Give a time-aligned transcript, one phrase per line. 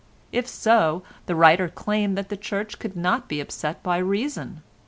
[0.31, 4.63] If so, the writer claimed that the Church could not be upset by reason.